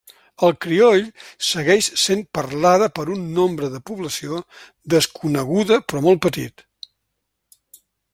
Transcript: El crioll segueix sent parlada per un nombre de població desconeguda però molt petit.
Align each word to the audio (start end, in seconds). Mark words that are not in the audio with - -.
El 0.45 0.53
crioll 0.65 1.03
segueix 1.49 1.89
sent 2.03 2.23
parlada 2.37 2.87
per 2.99 3.05
un 3.15 3.27
nombre 3.35 3.69
de 3.75 3.81
població 3.91 4.39
desconeguda 4.95 5.79
però 5.93 6.03
molt 6.07 6.23
petit. 6.29 6.65